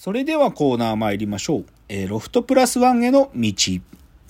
[0.00, 1.64] それではコーナー参りましょう。
[1.88, 3.52] えーロフトプラスワンへの道。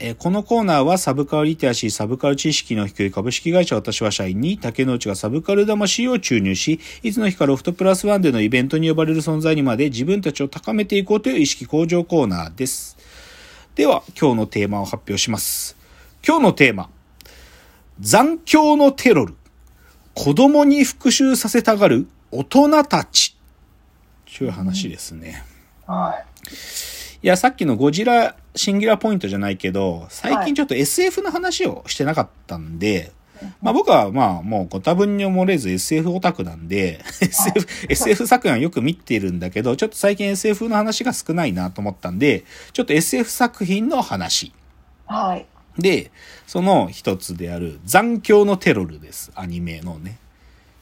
[0.00, 12.96] えーこのコーナーはサブカルリテラシー、サブカル知識の低い株式会社私は社員に竹之内がサブカル魂を注入し、いつの日かロフトプラスワンでのイベントに呼ばれる存在にまで自分たちを高めていこうという意識向上コーナーです。
[13.76, 15.76] では、今日のテーマを発表します。
[16.26, 16.90] 今日のテーマ。
[18.00, 19.36] 残響のテロル。
[20.14, 23.36] 子供に復讐させたがる大人たち。
[24.36, 25.51] という話ですね。
[25.92, 26.24] は
[27.22, 33.12] いや、さっきのゴジラシンギュラーポイントじゃないけど、最近ちょっと SF の話をしてなかったんで、
[33.60, 44.46] まあ僕はまあもうご多分に漏れず SF オタクなんで、SF、SF 作品はよく見てるんだけど、ちょっと最近 SF の話が少ないなと思ったんで、ちょっと SF 作品の話。
[44.46, 44.52] い。
[45.06, 45.46] はい。
[45.78, 46.10] で、
[46.46, 49.30] その一つである残響のテロルです。
[49.34, 50.18] アニメのね。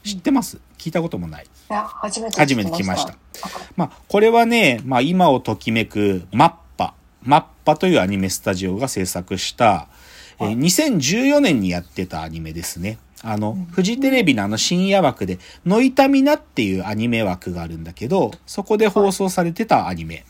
[0.03, 0.59] 知ってます？
[0.77, 1.45] 聞いたこともない。
[1.71, 3.11] いや、初めて初めて聞きました。
[3.11, 3.17] はい
[3.77, 6.95] まあ、これはね、まあ、今をときめくマッパ。
[7.23, 9.87] マッパというアニメスタジオが制作した、
[10.41, 12.97] えー2014年にやってたアニメですね。
[13.23, 20.25] あの、フジテレビのあの深夜枠で、ノイタミナっていうアニメ枠があるんだけど、そこで放送されてたアニメ。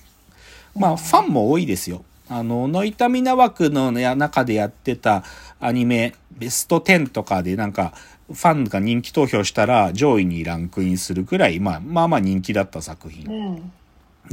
[0.76, 2.04] まあ、ファンも多いですよ。
[2.30, 5.24] あの、ノイタミナ枠の、ね、中でやってた
[5.60, 7.94] アニメ、ベスト10とかでなんか、
[8.28, 13.28] ファンが人気投票したら上位にランクインするくらい、まあ、まあまあ人気だった作品。
[13.28, 13.72] うん。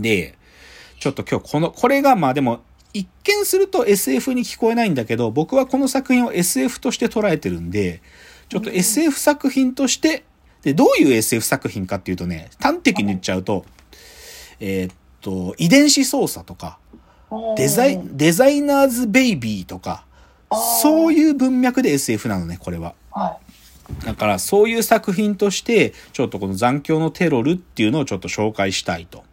[0.02, 0.38] で、
[0.98, 2.62] ちょっと今日この、これがまあでも、
[2.94, 8.00] 一見すると SF に聞こえないんだけど、僕はこの作品を SF として捉えてるんで、
[8.48, 10.24] ちょっと SF 作品として、
[10.62, 13.66] で、どういう SF 作品かっていうとね、端的に言っちゃうと、
[14.60, 16.78] えーっと、遺伝子操作とか、
[17.56, 20.06] デザイ、デザイナーズベイビーとか、
[20.50, 22.94] そういう文脈で SF なのね、これは。
[23.10, 23.38] は
[24.04, 29.24] だからそういう作品として、ちょっとこの残響のテロルっていうのをちょっと紹介したいと。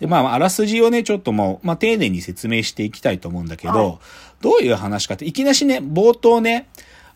[0.00, 3.98] で、まあ、あらすじをね、ちょっともう、まあ、丁寧に説明していきたいと思うんだけど、はい
[4.44, 6.68] どういう話かって、いきなしね、冒頭ね、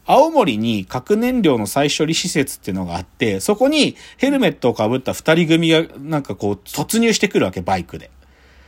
[0.06, 8.10] 青森に核燃料の再処理施設っていうのがあって、そこにヘルメットをかぶった二人組がなんかこう突入してくるわけ、バイクで。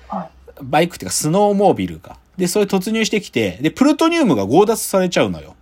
[0.09, 0.31] はい。
[0.63, 2.19] バイクっていうかスノーモービルが。
[2.41, 5.55] で、それ突入してきて、で、プルトニウムが強奪されちゃうのよ。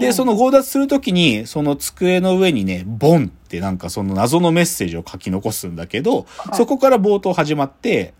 [0.00, 6.56] で、その、の強奪するときに、その机の上にね、ボンってなんかその謎のメッセージを書き残すんだけど、い。
[6.56, 8.14] そこから冒頭始まって、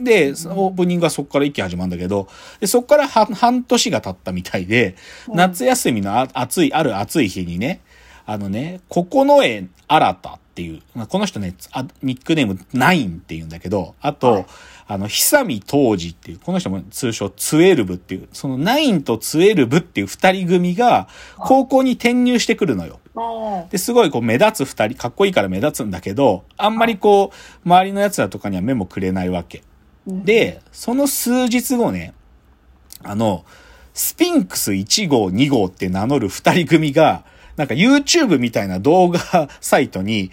[0.00, 2.28] で、オープニングはそこから一気に始まるんだけど、
[2.60, 4.94] でそこから半半年が経ったみたいで、
[5.28, 7.80] 夏休みのあ暑い、ある暑い日にね、
[8.26, 9.42] あのね、九重
[9.88, 14.46] 新たっていう、まあこの人ね、あニックネームナインって言うんだけど、あと、はい
[14.86, 23.00] あの、久見当時っていう、この人も通称ツエルブっていう、そのナインとツエルブっていう二人組が高校に転入してくるのよ。
[23.14, 23.68] うん。
[23.68, 29.62] で、すごいこう目立つ二人、かっこいいから目立つんだけど、あんまりこう、周りの奴らとかには目もくれないわけ。
[30.06, 32.14] で、その数日後ね、
[33.02, 33.44] あの、
[33.94, 37.24] スピンクス1号、2号って名乗る二人組が、
[37.56, 40.30] なんか YouTube みたいな動画サイトに、はい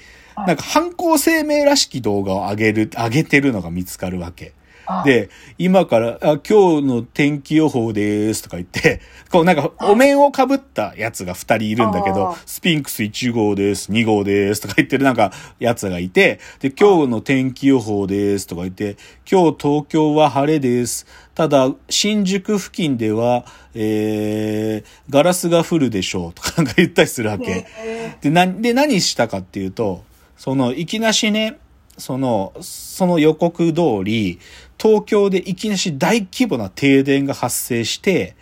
[0.47, 4.53] なんか犯行声明らしき動画を上げる、上げてるのが見つかるわけ。
[4.89, 5.29] はい、で、
[5.59, 18.97] 今から、あ今日の天気予報ですとか言って、 こうなんかお面をかぶったやつが二人いるんだけどスピンクス1号です、2号ですとか言ってるなんかやつがいて、で、今日の天気予報ですとか言って、
[19.31, 21.05] 今日東京は晴れです。
[21.35, 23.45] ただ、新宿付近では、
[23.75, 27.67] えー、ガラスが降るでしょうとかなんか言ったりするわけ。
[27.77, 30.08] えで、な、で、何したかっていうと、
[30.39, 31.59] その、いきなしね、
[31.97, 34.39] その、その予告通り、
[34.81, 38.37] 東京でいきなし大規模な停電が発生して、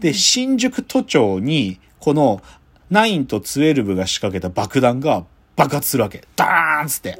[0.00, 2.42] で、新宿都庁に、この、
[2.90, 6.24] 9と12が仕掛けた爆弾が爆発するわけ。
[6.36, 7.18] ダーンっつって。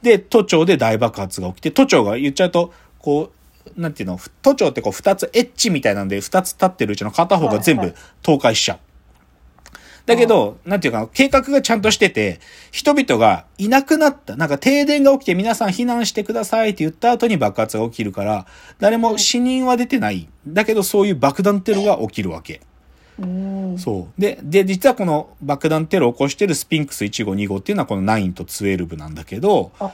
[0.00, 3.32] で、都庁で大爆発が起きて、都庁が言っちゃうと、こ
[3.76, 7.88] う、なんていうの、都庁ってこう二つエッジみたいなんで、二つ立ってるうちの片方が全部
[8.24, 8.78] 倒壊しちゃう。
[10.06, 12.38] だけど、なんていうか、計画がちゃんとしてて、
[12.70, 14.36] 人々がいなくなった。
[14.36, 18.46] なんか停電が起きて皆さん避難してくださいって言った後に爆発が起きるから、
[18.78, 20.28] 誰も死人は出てない。
[20.46, 22.60] だけどそういう爆弾テロが起きるわけ。
[23.18, 23.78] うん。
[23.78, 24.20] そう。
[24.20, 29.92] で、で、実はこの爆弾テロを起こしてるスピンクス1号2号っていうのはこの9と12なんだけどあ、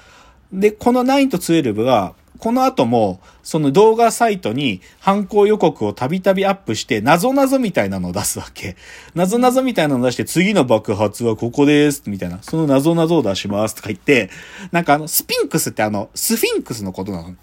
[0.52, 8.74] で、この9と12が、この後も、その動画サイトに犯行予告をたびたびアップして、謎々みたいなのを出すわけ。
[9.14, 12.40] 謎々みたいなのを出して、次の爆発はここです、みたいな。
[12.42, 14.28] その謎々を出します、とか言って、
[14.72, 17.36] なんかあの、スピンクスってあの、スフィンクスのことなの。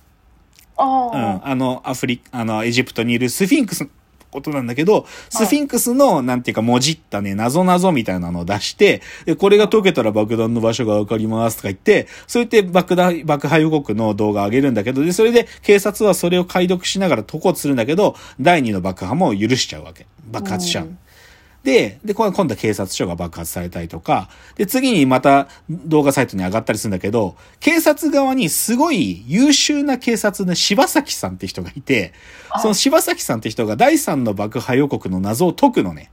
[0.75, 1.41] あうんあ、。
[1.45, 3.87] あの、アフリ、あの、エジプトにいるスフィンクス
[4.31, 20.05] ことなんだけど、スフィンクスの、なんていうか、もじったね、謎謎みたいなのを出して、でこれが解けたら爆弾の場所がわかりますとか言って、そう言って爆弾、爆破予告の動画を上げるんだけど、で、それで警察はそれを解読しながら解こうとするんだけど、第二の爆破も許しちゃうわけ。
[20.31, 20.85] 爆発しちゃう。
[20.85, 20.97] うん
[21.63, 32.13] で、で、今度は警察署が爆発されたりとか、で、次にまた動画サイトに上がったりするんだけど、警察側にすごい優秀な警察の柴崎さんって人がいて、
[32.49, 36.11] はいその柴崎さんって人が第三の爆破予告の謎を解くのね。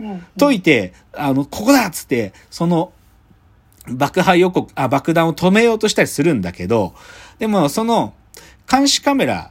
[0.00, 2.92] うん解いて、あの、ここだっつって、その、
[3.90, 6.94] 爆破予告、あ、爆弾を止めようとしたりするんだけど、
[7.38, 8.14] でも、その、
[8.70, 9.50] 監視カメラ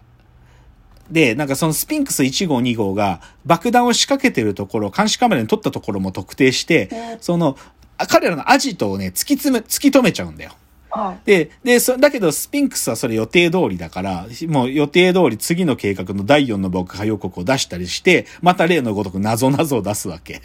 [1.11, 6.89] で、なんかそのスピンクス1号2号が爆弾を仕掛けてるところ、監視カメラに撮ったところも特定して、
[7.21, 7.57] その、
[7.97, 10.51] あ彼らのアジトをね、突き詰め、突き止めちゃうんだよ。
[10.97, 11.19] はい。
[11.25, 20.41] で、で、そ、だけど、スピンクスはそれ予定通りだから、もう予定通り次の計画の第4の爆破予告を出したりして、また例のごとく謎々を出すわけ。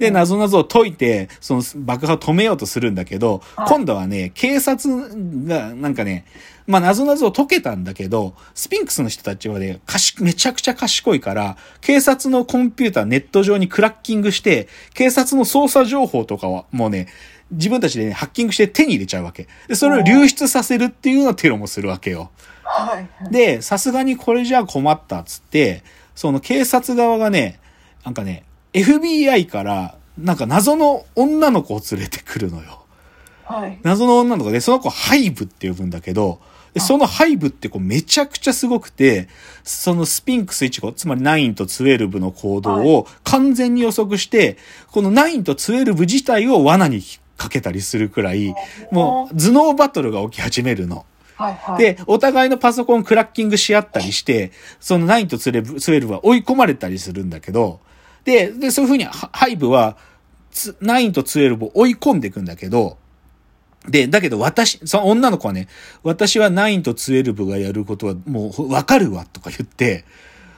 [0.00, 4.88] で、謎々を解いて、その爆破を止めようとするんだけど、はい今度はね、警察
[5.46, 6.26] が、なんかね、
[6.66, 17.08] まあ、謎々を解けたんだけど、スピンクスの人たちはね、かし、めちゃくちゃ賢いから、警察のコンピューターネット上にクラッキングして、警察の捜査情報とかはもうね、
[17.50, 19.48] 自分たちでね、ハッキングして手に入れちゃうわけ。
[19.68, 22.30] で、それを流出させるっていうようなテロもするわけよ。
[22.62, 23.08] はい。
[23.30, 25.82] で、さすがにこれじゃあ困ったっつって、
[26.14, 27.60] その警察側がね、
[28.04, 32.84] なんかね、FBI から、なんか謎の女の子を連れてくるのよ。
[33.44, 33.78] はい。
[33.82, 36.40] 謎の女の子で、その子ハイブって呼ぶんだけど、
[36.72, 39.28] でそのハイブって子めちゃくちゃすごくて、
[39.62, 44.58] そのスピンクス1号、つまり9と12の行動を完全に予測して、
[44.90, 47.00] この9と12自体を罠に
[47.36, 48.54] かけたりするくらい、
[48.90, 51.04] もう頭脳バトルが起き始めるの。
[51.36, 51.54] はい。
[51.54, 51.78] はい。
[51.78, 57.80] で、お互いのパソコンクラッキングし合ったりして、その9と12 12は追い込まれたりするんだけど、
[58.24, 59.96] で、で、そういうふうにハハイブは、
[60.50, 62.98] つ9と12を追い込んでいくんだけど、
[63.88, 65.68] で、だけど私、その女の子はね、
[66.02, 70.04] 私は9と12がやることはもうわかるわとか言って、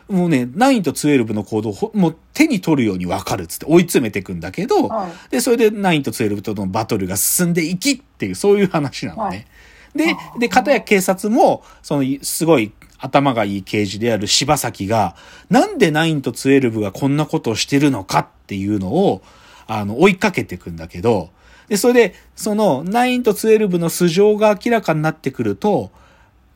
[0.08, 5.30] もうね、9と12の行動をほもう手に取るようにわかるっつって追い詰めていくんだけど、はい。
[5.30, 9.46] で、それで9と12とのバトルが進んでいきっていう、そういう話なのね。
[9.94, 15.16] で、で、片や警察も、その、すごい頭がいい刑事である柴崎が、
[15.50, 19.22] なんで9と12がこんなことをしてるのかっていうのを、
[19.66, 21.30] あの、追いかけていくんだけど、
[21.68, 25.90] で、それで、その9と12の素性が明らかになってくると、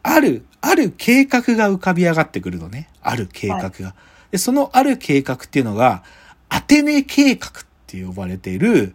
[0.02, 2.88] ある、ある計画が浮かび上がってくるのね。
[3.02, 3.94] ある計画が。
[4.30, 6.02] で、そのある計画っていうのが、
[6.48, 7.50] アテネ計画っ
[7.86, 8.94] て呼ばれている、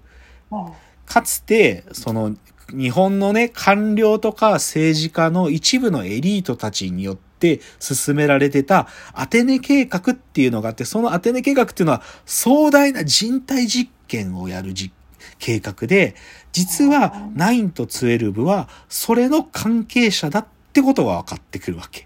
[0.51, 0.67] うん
[1.05, 2.35] かつて、その、
[2.71, 14.91] 日本のね、官僚とか政治家の一部のエリートたちによって進められてたアテネ計画っていうのがあって、そのアテネ計画っていうのは壮大な人体実験をやるじ
[15.37, 16.15] 計画で、
[16.53, 20.45] 実は9と12はそれの関係者だっ
[20.75, 22.05] てことが分かってくるわけ。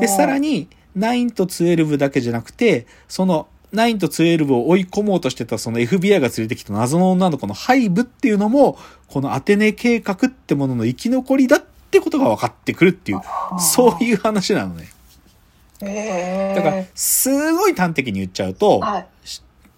[0.00, 8.78] で、さらに、に、9と12だけじゃなくて、その、9と12を追い込もうとしてたその FBI が連れてきた謎の女の子のハイブっていうのも、
[9.08, 13.20] このアテネ計画ってものの生き残りだってことが分かってくるっていう、
[13.58, 14.88] そういう話なのね。
[15.80, 19.06] ええだから、すごい端的に言っちゃうと、はい。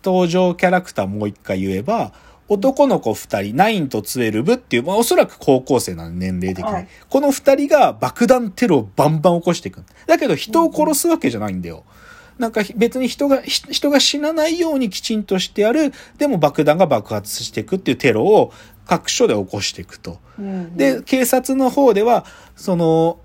[0.03, 2.13] 登場キャラクターもう一回言えば、
[2.51, 6.73] 男の子二人、9と12っていう、まあおそらく高校生なの年齢的に。
[6.73, 9.85] はいこの二人が爆弾テロをバンバン起こしていく。
[10.07, 11.85] だけど人を殺すわけじゃないんだよ。
[12.39, 18.53] なんか別に人が、ひ人が死なないようにきちんとしてやる、でも爆弾が爆発していくっていうテロを
[18.87, 20.19] 各所で起こしていくと。
[20.39, 22.25] うんで、、警察の方では、
[22.57, 23.19] その、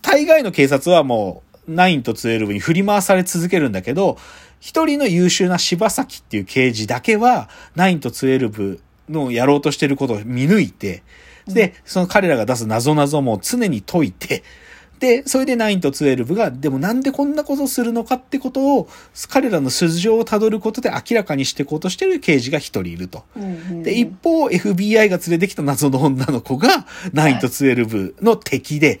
[0.00, 4.16] 大概の警察はもう、9と12に振り回され続けるんだけど、
[4.62, 8.78] 一人の優秀な柴崎っていう刑事だけは、9と12
[9.08, 11.02] のやろうとしてることを見抜いて、
[11.48, 14.44] で、その彼らが出す謎々も常に解いて、
[15.00, 18.88] で、それで9と12が、でもなんでこんなことをするのかってことを、
[19.28, 23.24] 彼らの素性をたどることで明らかにしていこうとしてる刑事が一人いると。
[23.34, 29.00] うんうんで、一方、FBI が連れてきた謎の女の子が、9と12の敵で、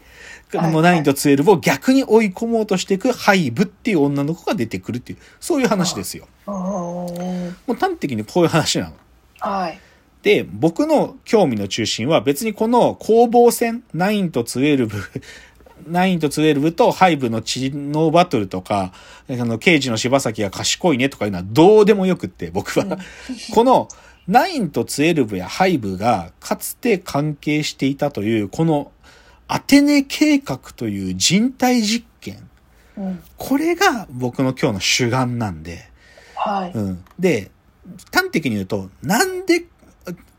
[0.58, 6.26] はいもう9と12を逆に追い込もうとしていくハイブっていう女の子が出てくるっていう、そういう話ですよ。
[6.46, 8.94] うんもう端的にこういう話なの。
[9.38, 9.78] はい。
[10.22, 14.88] で、僕の興味の中心は別にこの攻防戦、9と12、
[15.90, 18.92] 9と12とハイブの知能バトルとか、
[19.28, 22.98] あの、刑事の柴崎が賢いねとかいうのはどうでもよくって、僕は。
[23.52, 23.88] この
[24.28, 28.92] 9と12やハイブがかつて関係していたという、この
[29.52, 32.48] アテネ計画という人体実験。
[32.96, 33.22] うん。
[33.36, 35.90] これが僕の今日の主眼なんで、
[36.34, 36.72] はい。
[36.72, 37.04] うん。
[37.18, 37.50] で、
[38.10, 39.66] 端的に言うと、なんで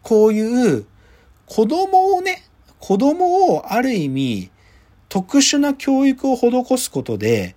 [0.02, 0.88] こういう
[1.46, 2.44] 子供をね、
[2.80, 4.50] 子供をある意味
[5.10, 7.56] 特殊な教育を施すことで、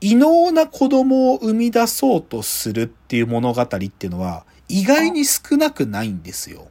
[0.00, 6.68] 異能な子供を生み出そうとするっていう物語っていうのは意外に少なくないんですよ。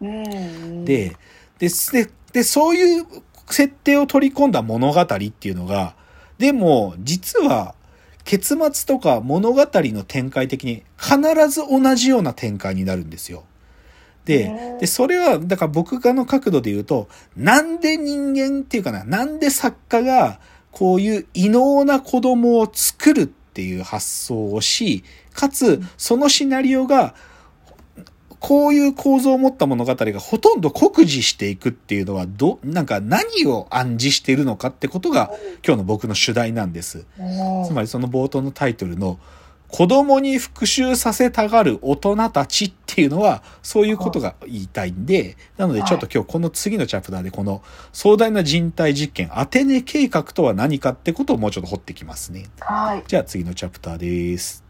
[0.00, 1.16] で、
[1.58, 1.68] で、
[2.32, 3.06] でそういう
[3.54, 5.94] 設定を取り込んだ物語っていうのが、
[6.38, 7.74] でも、実は、
[8.24, 11.16] 結末とか物語の展開的に必
[11.48, 13.44] ず同じような展開になるんですよ。
[14.26, 20.38] で、で、それは、だから僕がの角度で言うと、なんで人間っていうかな、なんで作家が
[20.70, 25.02] こういう異能な子供を作るっていう発想をし、
[25.32, 27.14] かつ、そのシナリオが
[28.40, 35.30] こういう構造を持った物語がほとんど酷似していくっていうのは、ど、なんか何を暗示しているのかってことが
[35.66, 37.06] 今日の僕の主題なんです。
[37.66, 39.18] つまりその冒頭のタイトルの
[39.68, 52.46] 子供に復讐させたがる大人たちっていうのはそういうことが言いたいんで、なのでちょっと今日この次のチャプターでこの壮大な人体実験アテネ計画とは何かってことをもうちょっと掘ってきますね。
[52.60, 53.04] はい。
[53.06, 54.67] じゃあ次のチャプターです。